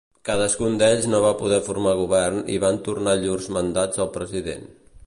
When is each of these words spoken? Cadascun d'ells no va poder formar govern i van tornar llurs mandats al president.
Cadascun 0.27 0.77
d'ells 0.81 1.05
no 1.11 1.19
va 1.25 1.33
poder 1.41 1.59
formar 1.67 1.93
govern 2.01 2.43
i 2.55 2.59
van 2.65 2.83
tornar 2.89 3.15
llurs 3.27 3.53
mandats 3.61 4.05
al 4.07 4.13
president. 4.19 4.69